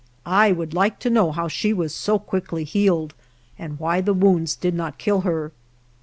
I 0.25 0.51
would 0.51 0.73
like 0.73 0.97
to 1.01 1.11
know 1.11 1.31
how 1.31 1.47
she 1.47 1.73
was 1.73 1.93
so 1.93 2.17
quickly 2.17 2.63
healed, 2.63 3.13
and 3.59 3.77
why 3.77 4.01
the 4.01 4.15
wounds 4.15 4.55
did 4.55 4.73
not 4.73 4.97
kill 4.97 5.21
her. 5.21 5.51